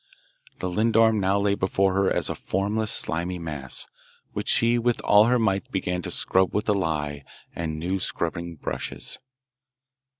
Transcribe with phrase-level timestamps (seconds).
[0.57, 3.85] The lindorm now lay before her as a formless, slimy mass,
[4.33, 7.23] which she with all her might began to scrub with the lye
[7.55, 9.19] and new scrubbing brushes.